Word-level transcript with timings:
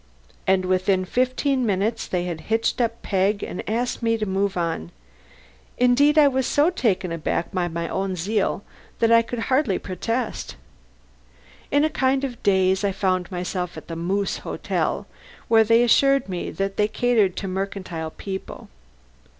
And 0.47 0.65
within 0.65 1.05
fifteen 1.05 1.63
minutes 1.63 2.07
they 2.07 2.23
had 2.23 2.41
hitched 2.49 2.81
up 2.81 3.03
Peg 3.03 3.43
and 3.43 3.61
asked 3.69 4.01
me 4.01 4.17
to 4.17 4.25
move 4.25 4.57
on. 4.57 4.91
Indeed 5.77 6.17
I 6.17 6.27
was 6.27 6.47
so 6.47 6.71
taken 6.71 7.11
aback 7.11 7.51
by 7.53 7.67
my 7.67 7.87
own 7.87 8.15
zeal 8.15 8.63
that 8.97 9.11
I 9.11 9.21
could 9.21 9.37
hardly 9.37 9.77
protest. 9.77 10.55
In 11.69 11.83
a 11.83 11.89
kind 11.91 12.23
of 12.23 12.41
daze 12.41 12.83
I 12.83 12.91
found 12.91 13.31
myself 13.31 13.77
at 13.77 13.89
the 13.89 13.95
Moose 13.95 14.37
Hotel, 14.39 15.05
where 15.47 15.63
they 15.63 15.83
assured 15.83 16.27
me 16.27 16.49
that 16.49 16.77
they 16.77 16.87
catered 16.87 17.35
to 17.35 17.47
mercantile 17.47 18.09
people. 18.09 18.69